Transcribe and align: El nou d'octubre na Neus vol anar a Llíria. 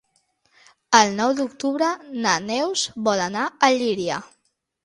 El 0.99 1.13
nou 1.19 1.33
d'octubre 1.41 1.91
na 2.25 2.33
Neus 2.49 2.87
vol 3.09 3.25
anar 3.29 3.47
a 3.69 3.73
Llíria. 3.77 4.19